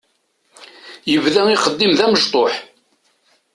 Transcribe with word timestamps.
Yebda 1.11 1.41
ixeddim 1.55 1.91
d 1.97 1.99
amecṭuḥ. 2.05 2.55